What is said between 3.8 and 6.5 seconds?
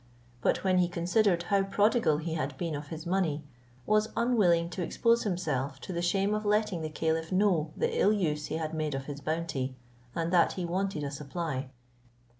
was unwilling to expose himself to the shame of